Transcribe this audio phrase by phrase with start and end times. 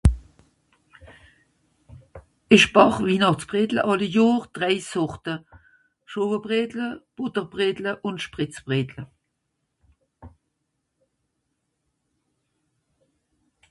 [2.55, 5.39] ich bàch Wihnàchtsbredle àlle Johr butterbredle,
[6.09, 7.91] schwowebredle
[8.23, 9.03] spritzbredle